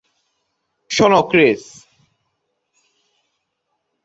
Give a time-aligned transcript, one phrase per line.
[0.91, 1.63] শোনো, ক্রিস।